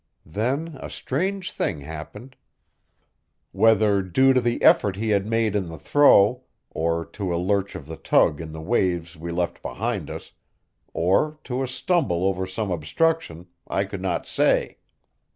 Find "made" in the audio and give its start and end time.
5.27-5.55